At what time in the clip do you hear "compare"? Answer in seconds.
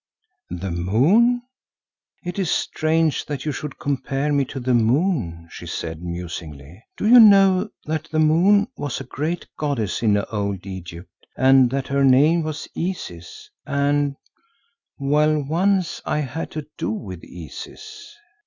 3.77-4.33